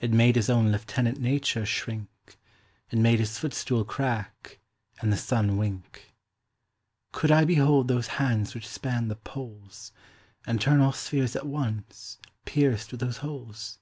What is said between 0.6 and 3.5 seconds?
Lieutenant Nature shrinke, It made his